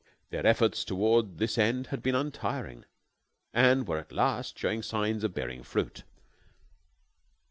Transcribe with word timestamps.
Their 0.31 0.47
efforts 0.47 0.83
toward 0.83 1.37
this 1.37 1.59
end 1.59 1.85
had 1.93 2.01
been 2.01 2.15
untiring, 2.15 2.85
and 3.53 3.87
were 3.87 3.99
at 3.99 4.11
last 4.11 4.57
showing 4.57 4.81
signs 4.81 5.23
of 5.23 5.35
bearing 5.35 5.61
fruit. 5.61 6.05